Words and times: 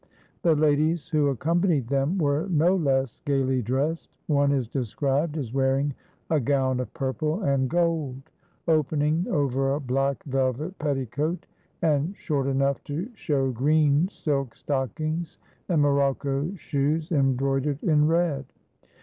The 0.41 0.55
ladies 0.55 1.09
who 1.09 1.27
accompanied 1.27 1.87
them 1.87 2.17
were 2.17 2.47
no 2.49 2.75
less 2.75 3.21
gaily 3.23 3.61
dressed. 3.61 4.09
One 4.25 4.51
is 4.51 4.67
described 4.67 5.37
as 5.37 5.53
wearing 5.53 5.93
a 6.31 6.39
gown 6.39 6.79
of 6.79 6.91
purple 6.95 7.43
and 7.43 7.69
gold, 7.69 8.23
opening 8.67 9.27
over 9.29 9.75
a 9.75 9.79
black 9.79 10.23
velvet 10.23 10.79
petticoat 10.79 11.45
and 11.83 12.17
short 12.17 12.47
enough 12.47 12.83
to 12.85 13.11
show 13.13 13.51
green 13.51 14.07
silk 14.07 14.55
stockings 14.55 15.37
and 15.69 15.79
morocco 15.83 16.51
shoes 16.55 17.11
embroidered 17.11 17.83
in 17.83 18.07
red. 18.07 18.45